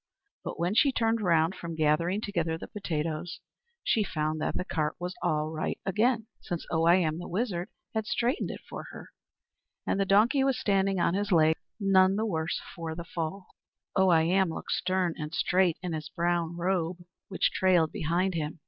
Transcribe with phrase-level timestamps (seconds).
[0.43, 3.39] But when she turned round from gathering together the potatoes,
[3.83, 7.69] she found that the cart was all right again, since Oh I Am the Wizard
[7.93, 9.09] had straightened it for her,
[9.85, 13.45] and the donkey was standing on his legs, none the worse for his fall.
[13.95, 16.97] Oh I Am looked stern and straight in his brown robe
[17.27, 18.59] which trailed behind him.